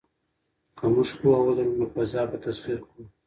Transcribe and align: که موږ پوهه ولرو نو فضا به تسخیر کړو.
که 0.77 0.85
موږ 0.93 1.09
پوهه 1.19 1.41
ولرو 1.45 1.73
نو 1.79 1.85
فضا 1.93 2.21
به 2.31 2.37
تسخیر 2.45 2.79
کړو. 2.87 3.03